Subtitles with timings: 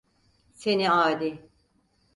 [0.55, 1.47] Seni adi!